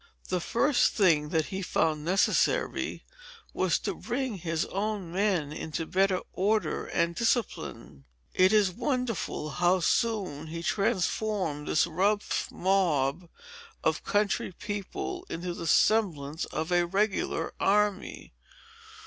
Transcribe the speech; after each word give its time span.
The 0.29 0.39
first 0.41 0.93
thing 0.93 1.29
that 1.29 1.45
he 1.53 1.61
found 1.61 2.03
necessary, 2.03 3.05
was 3.53 3.77
to 3.81 3.93
bring 3.93 4.39
his 4.39 4.65
own 4.65 5.11
men 5.11 5.53
into 5.53 5.85
better 5.85 6.21
order 6.33 6.87
and 6.87 7.13
discipline. 7.13 8.05
It 8.33 8.51
is 8.51 8.71
wonderful 8.71 9.51
how 9.51 9.79
soon 9.81 10.47
he 10.47 10.63
transformed 10.63 11.67
this 11.67 11.85
rough 11.85 12.49
mob 12.51 13.29
of 13.83 14.03
country 14.03 14.51
people 14.51 15.23
into 15.29 15.53
the 15.53 15.67
semblance 15.67 16.45
of 16.45 16.71
a 16.71 16.87
regular 16.87 17.53
army. 17.59 18.33